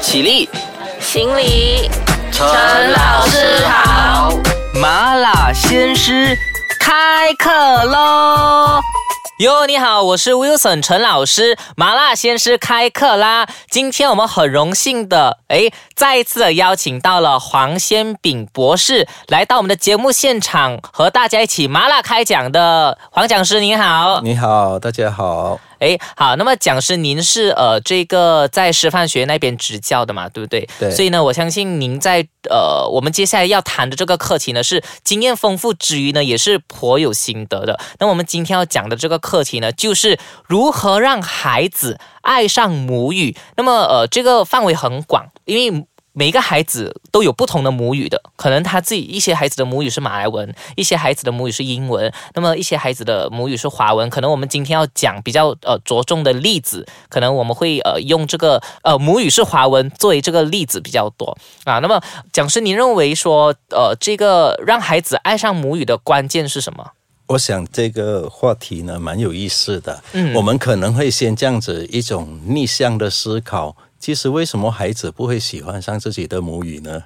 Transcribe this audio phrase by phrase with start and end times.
[0.00, 0.48] 起立，
[0.98, 1.90] 行礼，
[2.32, 2.46] 陈
[2.92, 4.32] 老师好。
[4.74, 6.36] 麻辣鲜师
[6.80, 8.80] 开课喽！
[9.40, 13.46] 哟，你好，我是 Wilson 陈老师，麻辣鲜师开课啦！
[13.70, 24.20] 今天我们很荣幸的，诶，再一次的邀请到了黄先炳博士来到我们的节目现场，和大家一起麻辣开讲的黄讲师，你好。
[24.22, 25.60] 你好，大家好。
[25.80, 30.68] 哎，好，那么讲师，您是呃这个在师范学院那边执教的嘛，对不对？
[30.78, 30.90] 对。
[30.90, 37.80] 所以呢，我相信您在呃我们接下来要谈的这个课题呢，是经验丰富之余呢，也是颇有心得的。
[37.98, 43.36] 那我们今天要讲的这个课题呢，就是如何让孩子爱上母语。
[43.56, 45.84] 那么呃，这个范围很广，因为。
[46.12, 54.10] 每一个孩子都有不同的母语的，可能他自己一些孩子的母语是马来文，一些孩子的母语是英文，那么一些孩子的母语是华文。
[54.10, 61.78] 可能我们今天要讲比较呃着重的例子，可能我们会呃用这个呃母语是华文作为这个例子比较多啊。
[61.78, 66.90] 那么讲师，您认为说呃这个让孩子爱上母语的关键是什么？
[67.28, 73.76] 我想这个话题呢蛮有意思的，嗯，我们可能会先这样子一种逆向的思考。
[74.00, 77.02] 其实，为什么孩子不会喜欢上自己的母语呢？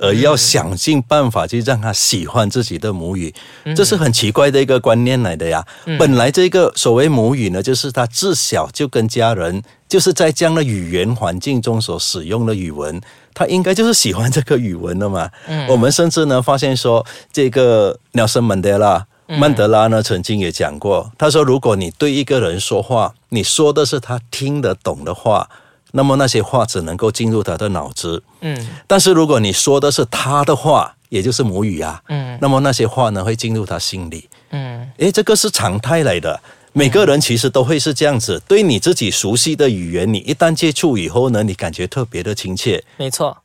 [0.00, 3.34] 而要想尽办法去让他喜欢自己的母语，
[3.74, 5.66] 这是很奇怪的一个观念来的呀。
[5.98, 13.00] 本来这个所谓母语呢，就是他自小就跟家人就是在这样的语言环境中所使用的语文，
[13.34, 15.28] 他应该就是喜欢这个语文的嘛。
[15.68, 25.50] 我们甚至呢发现说，这个 nelson 森曼德拉曼德拉呢曾经也讲过，他说，如果你对一个人说话，你说的是他听得懂的话。
[25.92, 36.40] 那么那些话只能够进入他的脑子，嗯，但是如果你说的是他的话，也就是母语啊，嗯，那么那些话呢会进入他心里，嗯，诶，这个是常态来的，
[36.72, 43.36] 每个人其实都会是这样子，对你自己熟悉的语言，你一旦接触以后呢，你感觉特别的亲切，没错。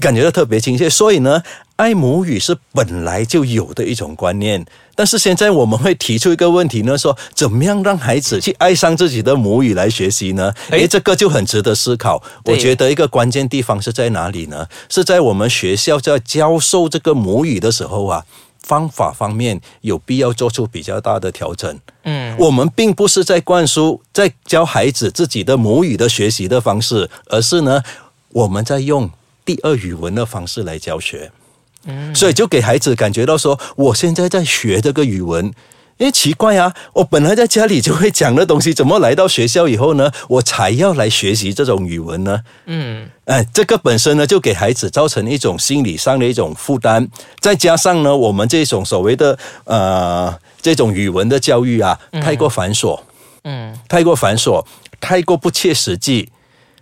[0.00, 1.40] 感觉到特别亲切，所以呢，
[1.76, 4.64] 爱母语是本来就有的一种观念。
[4.94, 10.52] 但是现在我们会提出一个问题呢，说怎么样让孩子去爱上自己的母语来学习呢？
[10.70, 12.22] 诶，这个就很值得思考。
[12.46, 14.66] 我觉得一个关键地方是在哪里呢？
[14.88, 18.24] 是在我们学校在教授这个母语的时候啊，
[18.62, 21.78] 方法方面有必要做出比较大的调整。
[22.04, 27.82] 嗯，我们并不是在灌输在教孩子自己的母语的学习的方式，而是呢，
[28.30, 29.10] 我们在用。
[29.44, 31.30] 第二语文的方式来教学，
[31.86, 35.46] 嗯，所以就给孩子感觉到说，我现在在学这个语文，
[35.98, 42.40] 因为奇怪啊，我本来在家里就会讲的东西，怎么来到学校以后呢，我才要来学习这种语文呢？
[42.66, 47.08] 嗯，哎，这个本身呢，就给孩子造成一种心理上的一种负担，
[47.40, 53.00] 再加上呢，我们这种所谓的呃这种语文的教育啊，太过繁琐，
[53.44, 54.64] 嗯，太过繁琐，
[55.00, 56.28] 太过不切实际。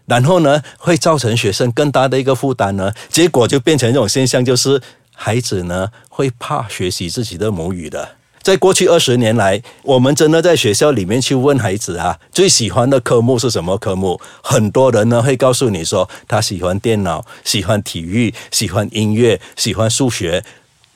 [0.06, 4.80] 然后呢，会造成学生更大的一个负担呢，结果就变成一种现象，就是
[5.14, 8.16] 孩子呢会怕学习自己的母语的。
[8.42, 14.20] 在过去二十年来，我们真的在学校里面去问孩子啊，最喜欢的科目是什么科目？
[14.42, 20.44] 很多人呢会告诉你说，他喜欢电脑，喜欢体育，喜欢音乐，喜欢数学。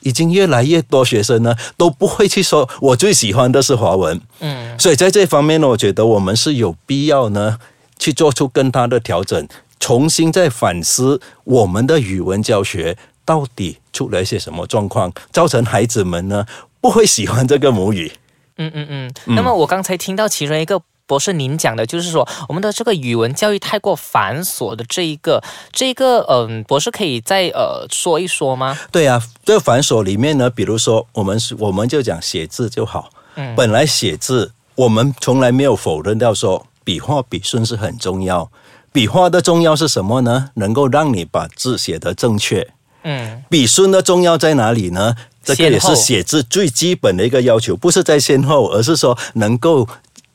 [0.01, 4.21] 已经越来越多学生呢都不会去说，我最喜欢的是华文。
[4.39, 7.57] 嗯，所以在这方面呢，我觉得我们是有必要呢。
[7.99, 9.47] 去做出跟他的调整，
[9.79, 16.45] 重新再反思我们的语文教学到底出了一些什么状况，造成孩子们呢
[16.81, 18.11] 不会喜欢这个母语。
[18.57, 19.13] 嗯嗯嗯。
[19.35, 28.77] 那么我刚才听到其中一个博士您讲的，就是说我们的这个语文教育太过繁琐的这一个这一个嗯，博士可以再呃说一说吗？
[28.91, 33.09] 对啊，这个繁琐里面呢，比如说我们是我们就讲写字就好。
[33.35, 33.55] 嗯。
[33.55, 36.65] 本来写字我们从来没有否认掉说。
[36.89, 38.49] 笔画笔顺是很重要，
[38.91, 40.49] 笔画的重要是什么呢？
[40.55, 42.67] 能够让你把字写得正确。
[43.03, 45.15] 嗯，笔顺的重要在哪里呢？
[45.43, 49.87] 这个也是写字最基本的一个要求，不是在先后，而是说能够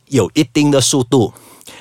[0.07, 1.35] 有一定的速度。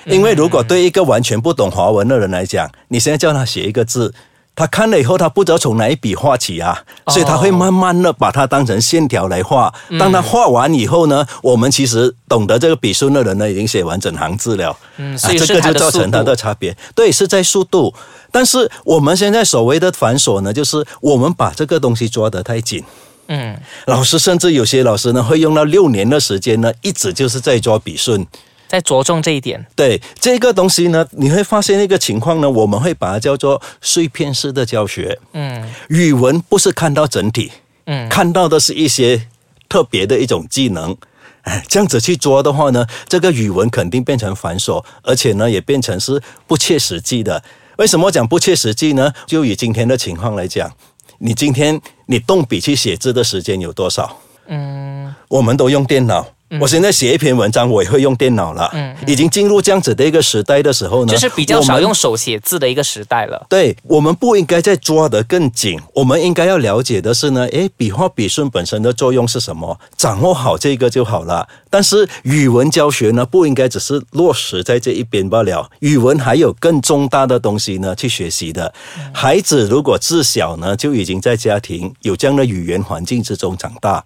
[0.06, 4.12] 因为如果对一个完全不懂华文的人来讲，你现在叫他写一个字。
[4.56, 9.74] 他看了以后，他不知道从哪一笔画起啊，所以他会慢慢的把它当成线条来画。
[10.00, 14.78] 当他画完以后呢，我们其实懂得这个笔顺的人呢，已经写完整行字了。
[14.98, 16.78] 嗯，所以这个就造成它的差别。
[16.94, 17.94] 对，是在速度。
[18.32, 22.84] 但是我们现在所谓的繁琐呢，就是我们把这个东西抓得太紧。
[23.28, 23.58] 嗯，
[23.88, 28.28] 老师甚至有些老师呢，会用到六年的时间呢，一直就是在抓笔顺。
[28.74, 35.16] 在着重这一点，对这个东西呢，你会发现一个情况呢，我们会把它叫做碎片式的教学。
[35.34, 37.52] 嗯，语文不是看到整体，
[37.86, 39.28] 嗯，看到的是一些
[39.70, 40.98] 特别的一种技能。
[41.44, 47.44] 哎，这样子去做的话呢，这个语文肯定变成繁琐，而且呢，也变成是不切实际的。
[47.78, 49.14] 为什么讲不切实际呢？
[49.28, 50.72] 就以今天的情况来讲，
[51.20, 54.18] 你今天你动笔去写字的时间有多少？
[54.48, 56.26] 嗯，我们都用电脑。
[56.60, 58.70] 我现在写一篇文章，我也会用电脑了。
[58.74, 63.46] 嗯，已经进入这样子的一个时代的时候呢，就是比较少用手写字的一个时代了。
[63.50, 69.80] 对我们不应该再抓得更紧，我们应该要了解的是呢，诶，笔画笔顺本身的作用是什么？
[69.98, 71.48] 掌握好这个就好了。
[71.70, 78.74] 但是语文教学呢，不应该只是落实在这一边罢了，语文还有更重大的东西呢去学习的。
[79.12, 84.04] 孩子如果自小呢就已经在家庭有这样的语言环境之中长大。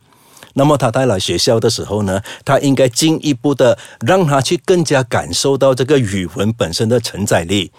[0.58, 7.72] 那么他带来学校的时候呢，他应该进一步的让他去更加感受到这个语文本身的承载力，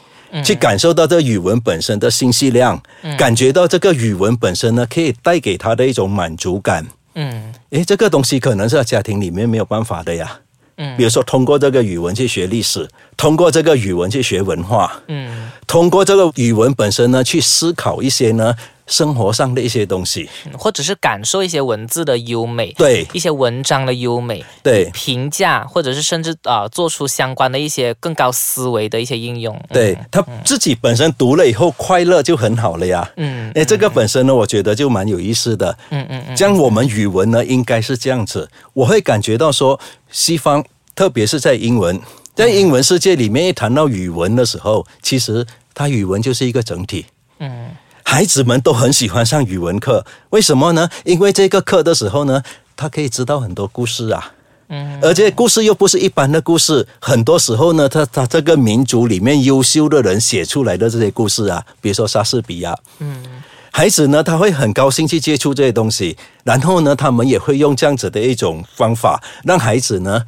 [0.45, 2.81] 去感受到这语文本身的信息量，
[3.19, 6.87] 感觉到这个语文本身呢可以带给他的一种满足感。
[7.15, 7.53] 嗯。
[7.71, 10.39] 诶，这个东西可能是在家庭里面没有办法的呀。
[10.77, 10.97] 嗯。
[10.97, 18.55] 比如说通过这个语文去学历史，通过这个语文去学文化，嗯，通过这个语文本身呢去思考一些呢
[18.89, 20.29] 生活上的一些东西。
[20.59, 29.57] 或者是感受一些文字的优美，对一些文章的优美，对评价，或者是甚至啊、呃做出相关的一些更高思维的一些应用。
[29.73, 33.09] 对他自己本身读了以后快乐就很好了呀。
[33.17, 35.79] 嗯哎，这个本身呢，我觉得就蛮有意思的。
[35.91, 38.51] 嗯嗯嗯这样我们语文呢，应该是这样子。
[38.73, 39.79] 我会感觉到说，
[40.11, 40.65] 西方
[40.95, 42.01] 特别是在英文，
[42.35, 47.07] 在英文世界里面，一谈到语文的时候，其实它语文就是一个整体。
[47.41, 47.71] 嗯
[48.11, 50.89] 孩子们都很喜欢上语文课，为什么呢？
[51.05, 52.43] 因为这个课的时候呢，
[52.75, 54.33] 他可以知道很多故事啊。
[54.69, 54.99] 嗯。
[55.03, 63.23] 而且故事又不是一般的故事，很多时候呢，他他这个民族里面优秀的人写出来的这些故事啊，比如说莎士比亚，嗯。
[63.71, 70.25] 孩子呢，他会很高兴去接触这些东西，然后呢，他们也会用这样子的一种方法，让孩子呢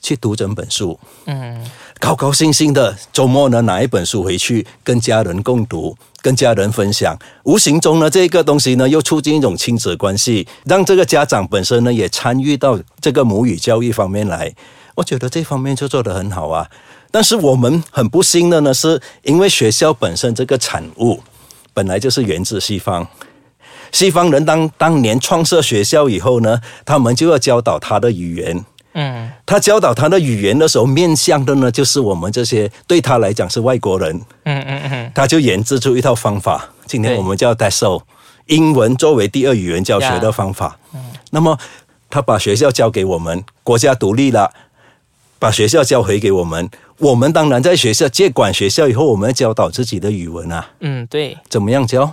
[0.00, 1.62] 去读整本书，嗯。
[2.00, 14.52] 高高兴兴的周末呢拿一本书回去跟家人共读，跟家人分享，无形中呢这个东西呢又促进一种亲子关系，让这个家长本身呢也参与到这个母语教育方面来。
[14.96, 16.68] 我觉得这方面就做得很好啊。
[17.10, 21.22] 但是我们很不幸的呢，是因为学校本身这个产物
[21.72, 23.06] 本来就是源自西方。
[23.92, 28.64] 西方人当当年创设学校以后呢，他们就要教导他的语言，
[28.98, 36.68] 嗯他教导他的语言的时候，面向的呢就是我们这些对他来讲是外国人，嗯嗯嗯他就研制出一套方法。
[36.86, 38.02] 今天我们叫 DESO，
[38.46, 40.76] 英文作为第二语言教学的方法。
[40.94, 41.00] 嗯
[41.30, 41.56] 那么
[42.10, 44.50] 他把学校交给我们，国家独立了，
[45.38, 46.68] 把学校交回给我们。
[46.98, 52.12] 我们当然在学校接管学校以后，我们要教导自己的语文啊，嗯，对，怎么样教？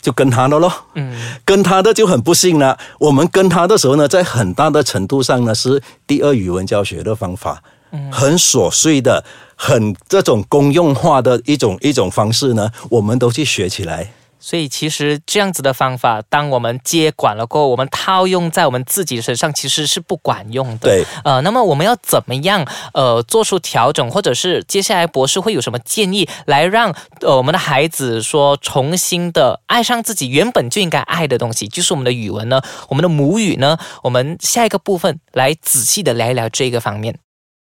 [0.00, 0.72] 就跟他的咯。
[0.94, 1.12] 嗯
[1.44, 2.78] 跟他的就很不幸了。
[2.98, 7.62] 我们跟他的时候呢，在很大的程度上呢，是第二语文教学的方法，
[7.92, 9.24] 嗯很琐碎的、
[9.56, 14.12] 很这种公用化的一种一种方式呢，我们都去学起来。
[14.40, 20.88] 所以其实这样子的方法，当我们接管了过后，我们套用在我们自己身上，其实是不管用的。
[20.88, 33.78] 对，呃，那么我们要怎么样呃做出调整，或者是接下来博士会有什么建议，来让呃我们的孩子说重新的爱上自己原本就应该爱的东西，就是我们的语文呢，我们的母语呢？
[34.02, 37.18] 我们下一个部分来仔细的聊一聊这个方面。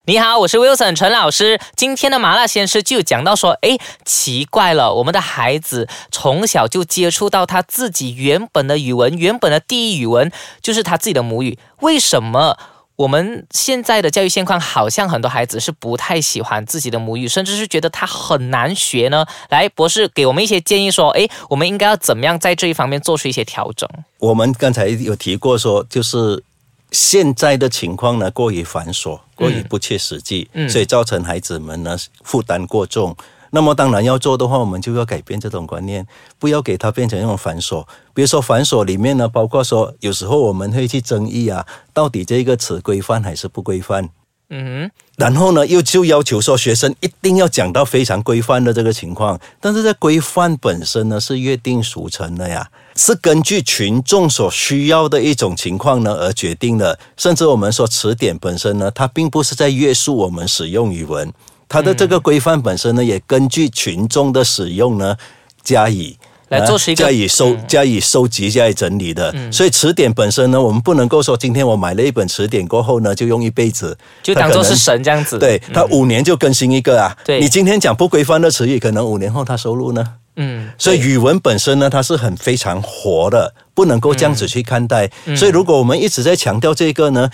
[0.10, 1.60] 你好，我是 Wilson 陈老师。
[1.76, 12.58] 今天的麻辣鲜师就讲到说，诶，奇怪了，我们的孩子从小就接触到他自己原本的语文，原本的第一语文就是他自己的母语，为什么？
[12.96, 19.26] 我们现在的教育现况好像很多孩子是不太喜欢自己的母语，甚至是觉得他很难学呢。
[19.50, 23.88] 来，博士给我们一些建议，说，诶，我们应该要怎么样在这一方面做出一些调整？
[24.20, 26.42] 我们刚才有提过说，就是
[26.92, 33.16] 现在的情况呢过于繁琐，过于不切实际，嗯所以造成孩子们呢负担过重。
[33.52, 36.06] 那么当然要做的话，我们就要改变这种观念，
[36.38, 37.86] 不要给它变成一种繁琐。
[38.14, 44.10] 比如说繁琐里面呢，包括说有时候我们会去争议啊，到底这个词规范还是不规范？
[44.50, 56.98] 嗯然后呢，又就要求说学生一定要讲到非常规范的这个情况，但是在规范本身呢是约定俗成的呀，是根据群众所需要的一种情况呢而决定的。
[57.16, 61.32] 甚至我们说词典本身呢，它并不是在约束我们使用语文，
[61.70, 65.16] 它的这个规范本身呢，也根据群众的使用呢
[65.64, 66.18] 加以。
[66.50, 75.38] 来做出一个加以收、加以收集、加以整理的，所以词典本身呢，我们不能够说今天我买了一本词典过后呢，就用一辈子，就当做是神这样子。
[75.38, 77.14] 对，它五年就更新一个啊。
[77.26, 80.14] 对你今天讲不规范的词语，可能五年后它收录呢。
[80.38, 85.10] 嗯，所以语文本身呢，它是很非常活的，不能够这样子去看待。
[85.36, 87.30] 所以如果我们一直在强调这个呢，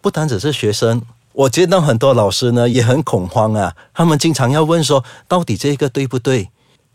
[0.00, 6.48] 不单只是学生，我见到很多老师呢也很恐慌啊，他们经常要问说，到底这个对不对？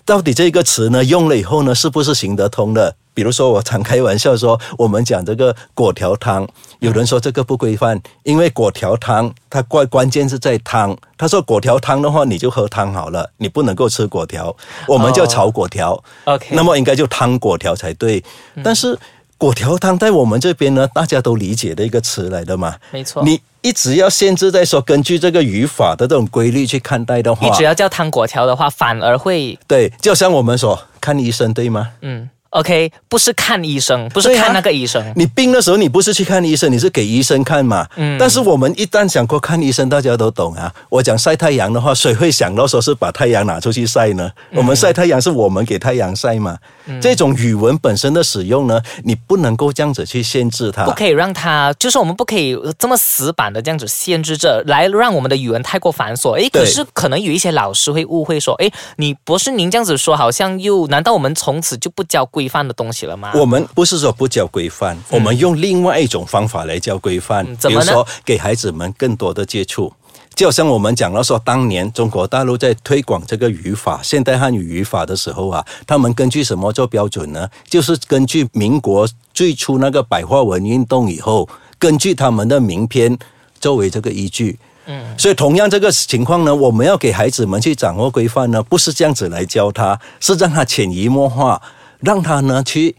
[0.03, 2.95] 到底这个词呢用了以后呢，是不是行得通的？
[3.15, 6.47] 比如说，我常开玩笑说，我们讲这个果条汤，
[6.79, 10.95] 有人说这个不规范，因为果条汤它关关键是在汤。
[11.17, 14.53] 他说果条汤的话，你就喝汤好了，你不能够吃果条，
[14.85, 16.03] 我们叫炒果条。
[16.25, 18.21] OK，那么应该就汤果条才对。
[18.61, 18.99] 但是
[19.37, 22.75] 果条汤在我们这边呢，大家都理解的一个词来的嘛。
[22.91, 31.91] 没错，你一直要限制在说，根据这个语法的这种规律去看待的话你，只要叫汤果条的话，反而会对，就像我们说看医生对吗？
[32.01, 37.87] 嗯，OK，不是看医生，不是看那个医生，你病的时候，你不是去看医生，你是给医生看嘛。
[37.97, 38.17] 嗯。
[38.17, 40.73] 但是我们一旦想过看医生，大家都懂啊。
[40.89, 44.31] 我讲晒太阳的话，谁会想到说是把太阳拿出去晒呢？
[44.53, 46.57] 我们晒太阳是我们给太阳晒嘛。
[47.01, 50.85] 这种语文本身的使用呢，你不能够这样子去限制它。
[50.85, 56.33] 不可以让它，就是我们不可以这么死板的这样子限制着，来让我们的语文太过繁琐。
[56.33, 63.31] 诶，可是可能有一些老师会误会说，诶，你博士您这样子说，好像又难道我们从此就不教规范的东西了吗？
[63.35, 69.93] 我们不是说不教规范，我们用另外一种方法来教规范，嗯怎么比如说给孩子们更多的接触。
[70.33, 77.49] 就像我们讲到说，当年中国大陆在推广这个语法、现代汉语语法的时候啊，他们根据什么做标准呢？
[77.69, 81.47] 就是根据民国最初那个白话文运动以后，
[81.79, 83.17] 根据他们的名篇
[83.61, 84.59] 作为这个依据。
[84.87, 91.61] 嗯，所以同样这个情况呢，我们要给孩子们去掌握规范呢，不是这样子来教他，是让他潜移默化，
[92.05, 92.95] 让他呢去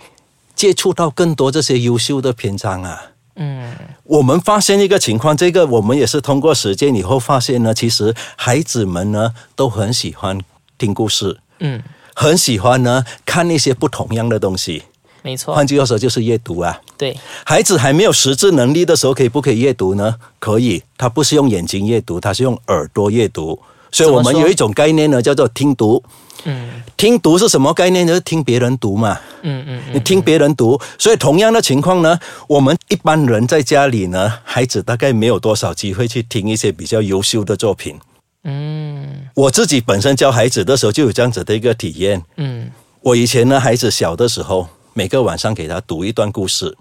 [0.55, 3.13] 接触到更多这些优秀的篇章啊。
[3.37, 3.73] 嗯，
[4.05, 10.39] 我们发现一个情况，这个我们也是通过实践以后发现呢，其实孩子们呢都很喜欢
[10.79, 11.83] 听故事，嗯，
[12.15, 14.83] 很喜欢呢看那些不同样的东西。
[15.23, 16.81] 没错，换句话说，就是阅读啊。
[16.97, 20.15] 对，孩子还没有识字能力的时候，可以不可以阅读呢？
[20.39, 23.61] 可以，他不是用眼睛阅读，他是用耳朵阅读。
[23.97, 26.03] 所以我们有一种概念呢，叫做听读。
[26.45, 28.07] 嗯听读是什么概念？
[28.07, 29.19] 就是听别人读嘛。
[29.43, 37.99] 嗯嗯你听别人读，所以同样的情况呢，我们一般人在家里呢，孩子大概没有多少机会去听一些比较优秀的作品。
[38.45, 42.23] 嗯我自己本身教孩子的时候就有这样子的一个体验。
[42.37, 46.77] 嗯我以前呢，孩子小的时候，每个晚上给他读一段故事。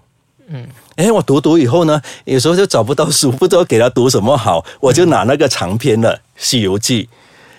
[0.48, 7.04] 嗯，哎，我读读以后呢，有时候就找不到书， 不知道给他读什么好，我就拿那个长篇的《西游记》。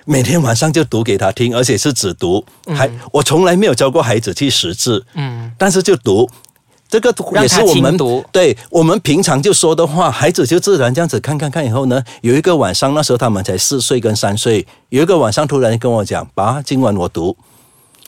[0.06, 6.29] 每天晚上就读给他听，而且是只读，还我从来没有教过孩子去识字，嗯，但是就读，
[6.88, 17.36] 这个也是我们读对我们平常就说的话，孩子就自然这样子看看看以后呢，有一个晚上那时候他们才四岁跟三岁，有一个晚上突然跟我讲，爸，今晚我读。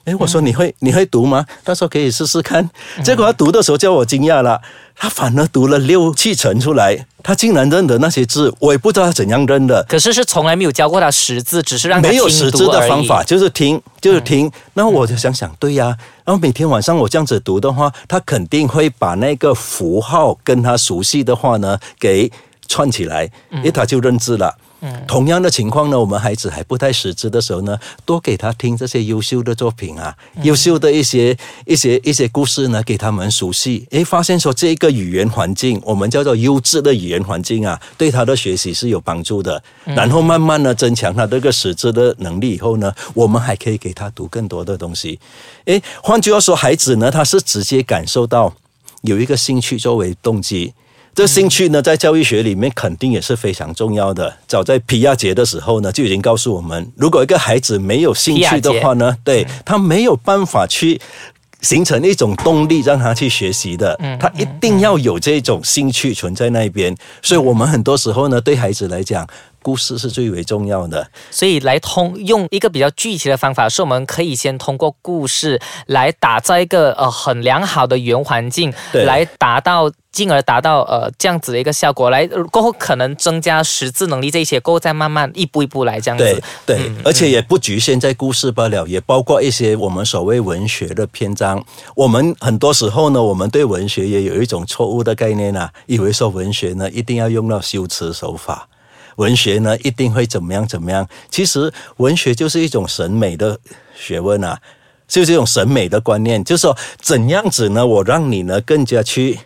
[0.05, 1.45] 诶，我说你会你会读吗？
[1.63, 2.67] 他说可以试试看。
[3.03, 4.59] 结果他读的时候叫我惊讶了，
[4.95, 9.85] 他反而读了六七成出来，他竟然认得那些字，我也不知道他怎样认的。
[9.87, 14.51] 可是是从来没有教过他识字，只是让他没有听识字的方法，就是听，就是听。
[14.73, 22.31] 然后我就想想，对呀、然后每天晚上我这样子读的话，他肯定会把那个符号跟他熟悉的话呢给
[22.67, 24.55] 串起来，因为他就认字了。
[25.07, 33.85] 同样的情况呢，我们孩子还不太识字的时候呢，多给他听这些优秀的作品啊，优秀的一些一些一些故事呢，给他们熟悉。
[33.91, 39.61] 诶，发现说这个语言环境，我们叫做优质的语言环境啊，对他的学习是有帮助的。
[39.83, 45.19] 然后慢慢的增强他这个识字的能力以后呢，我们还可以给他读更多的东西。
[45.65, 48.53] 诶，换句话说，孩子呢，他是直接感受到
[49.01, 50.73] 有一个兴趣作为动机。
[51.15, 54.33] 这兴趣呢，在教育学里面肯定也是非常重要的。
[54.47, 60.99] 早在皮亚杰的时候呢，就已经告诉我们，如果一个孩子没有兴趣的话呢，对他没有办法去
[61.61, 63.99] 形成一种动力让他去学习的。
[64.17, 66.95] 他一定要有这种兴趣存在那边。
[67.21, 69.27] 所以我们很多时候呢，对孩子来讲，
[69.61, 71.09] 故事是最为重要的。
[71.31, 79.91] 所以来通用一个比较具体的方法，是我们可以先通过故事来打造一个呃很良好的语言环境，对来达到。
[80.11, 86.43] 进而达到呃这样子的一个效果，来呃过后可能增加识字能力这些，过后再慢慢一步一步来这样对子。
[86.65, 91.63] 对，而且也不局限在故事罢了，也包括一些我们所谓文学的篇章。
[91.95, 98.67] 我们很多时候呢，我们对文学也有一种错误的概念啊，以为说文学呢一定要用到修辞手法，
[99.19, 101.07] 文学呢一定会怎么样怎么样。
[101.29, 103.59] 其实文学就是一种审美的
[103.93, 104.57] 学问啊，
[105.07, 109.39] 就是一种审美的观念，就是说怎样子呢，我让你呢更加去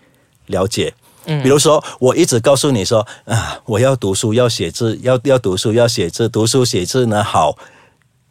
[0.45, 0.93] 了解。
[1.25, 7.57] 比如说，我一直告诉你说啊，我要读书，要写字，要要读书，要写字，读书写字呢好，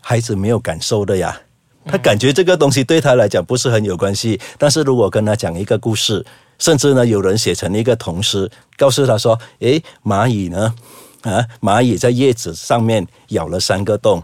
[0.01, 1.41] 孩子没有感受的呀，
[1.87, 4.39] 他感觉这个东西对他来讲不是很有关系。
[4.59, 6.25] 但是如果跟他讲一个故事，
[6.59, 10.75] 甚至呢，有人写成一个童诗，告诉他说：“诶，蚂蚁呢，
[11.23, 14.23] 啊，蚂蚁在叶子上面咬了三个洞，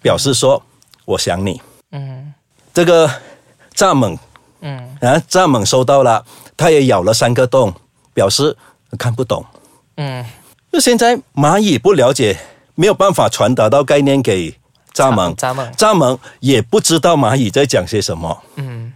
[0.00, 0.62] 表示说
[1.04, 1.60] 我想你。”
[1.92, 2.34] 嗯，
[2.74, 3.08] 这个
[3.74, 4.18] 蚱蜢，
[4.60, 6.24] 嗯，啊，蚱蜢收到了，
[6.56, 7.72] 它也咬了三个洞，
[8.12, 8.56] 表示
[8.98, 9.44] 看不懂。
[9.96, 10.24] 嗯，
[10.70, 12.38] 那现在蚂蚁不了解，
[12.74, 14.52] 没有办法传达到概念给
[14.92, 18.42] 蚱蜢，蚱蜢，蚱蜢也不知道蚂蚁在讲些什么。
[18.56, 18.92] 嗯，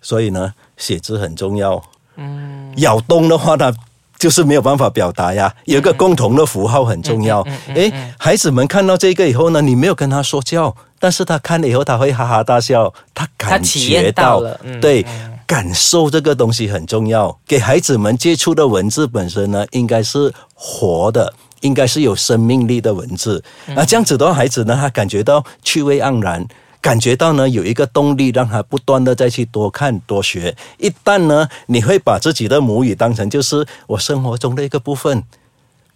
[0.00, 1.82] 所以呢，写字很重要。
[2.16, 3.74] 嗯，咬洞的话呢，
[4.18, 5.54] 就是没有办法表达呀。
[5.64, 7.46] 有一个共同的符号很重要。
[7.74, 15.06] 诶，孩子们看到这个以后呢，你没有跟他说教，但是他看了以后他会哈哈大笑，他感觉到了，对，
[15.46, 17.38] 感受这个东西很重要。
[17.46, 23.42] 给孩子们接触的文字本身呢，应该是活的，应该是有生命力的文字。
[23.66, 26.46] 那这样子的话，孩子呢，他感觉到趣味盎然。
[26.80, 30.56] 感觉到呢，有一个动力让他不断的再去多看多学。
[30.78, 35.22] 一旦呢，你会把自己的母语当成就是我生活中的一个部分，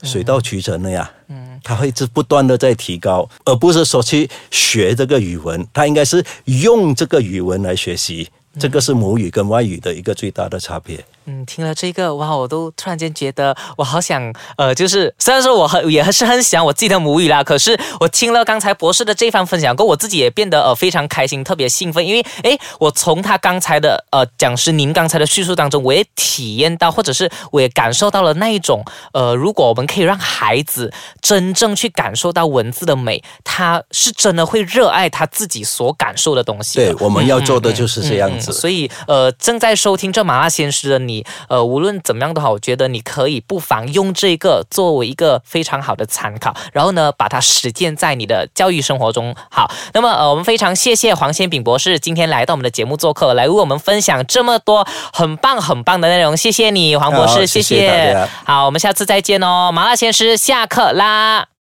[0.02, 1.10] 水到渠成了呀。
[1.28, 8.28] 嗯，他会是不断的在提高，而不是说去学这个语文，他应该是用这个语文来学习。
[8.58, 11.02] 这个是母语跟外语的一个最大的差别。
[11.26, 36.78] 嗯，听了这个哇，我都突然间觉得我好想呃，就是虽然说我很也是很想我自己的母语啦，可是我听了刚才博士的这番分享过，我自己也变得呃非常开心，特别兴奋，因为诶，我从他刚才的呃讲师您刚才的叙述当中，我也体验到，或者是我也感受到了那一种呃，如果我们可以让孩子真正去感受到文字的美，他是真的会热爱他自己所感受的东西。
[36.78, 38.52] 对，我们要做的就是这样子。
[38.52, 41.11] 所以呃，正在收听这麻辣鲜师的你。
[41.12, 49.34] 你呃，无论怎么样都好，我觉得你可以不妨用这个作为一个非常好的参考，然后呢，把它实践在你的教育生活中。
[49.50, 56.36] 好，那么呃，我们非常谢谢黄先炳博士今天来到我们的节目做客，来为我们分享这么多很棒很棒的内容。
[56.36, 58.28] 谢谢你，黄博士，谢谢。
[58.44, 61.46] 好，我们下次再见哦，麻辣鲜师下课啦。